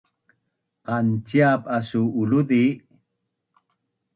[0.87, 2.63] Qanciap asu uluzi?